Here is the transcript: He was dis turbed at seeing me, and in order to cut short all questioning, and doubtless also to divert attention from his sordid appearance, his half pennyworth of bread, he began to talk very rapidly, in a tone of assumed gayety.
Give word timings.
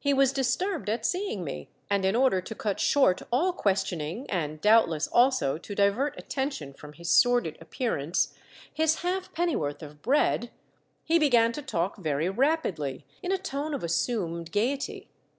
He 0.00 0.14
was 0.14 0.32
dis 0.32 0.56
turbed 0.56 0.88
at 0.88 1.04
seeing 1.04 1.44
me, 1.44 1.68
and 1.90 2.06
in 2.06 2.16
order 2.16 2.40
to 2.40 2.54
cut 2.54 2.80
short 2.80 3.20
all 3.30 3.52
questioning, 3.52 4.24
and 4.30 4.58
doubtless 4.58 5.06
also 5.08 5.58
to 5.58 5.74
divert 5.74 6.18
attention 6.18 6.72
from 6.72 6.94
his 6.94 7.10
sordid 7.10 7.58
appearance, 7.60 8.32
his 8.72 9.00
half 9.00 9.34
pennyworth 9.34 9.82
of 9.82 10.00
bread, 10.00 10.50
he 11.04 11.18
began 11.18 11.52
to 11.52 11.60
talk 11.60 11.98
very 11.98 12.30
rapidly, 12.30 13.04
in 13.22 13.32
a 13.32 13.36
tone 13.36 13.74
of 13.74 13.84
assumed 13.84 14.50
gayety. 14.50 15.10